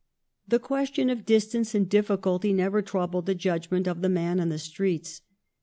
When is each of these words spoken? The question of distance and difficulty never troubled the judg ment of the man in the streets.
The 0.47 0.57
question 0.57 1.11
of 1.11 1.27
distance 1.27 1.75
and 1.75 1.87
difficulty 1.87 2.53
never 2.53 2.81
troubled 2.81 3.27
the 3.27 3.35
judg 3.35 3.69
ment 3.69 3.87
of 3.87 4.01
the 4.01 4.09
man 4.09 4.39
in 4.39 4.49
the 4.49 4.57
streets. 4.57 5.21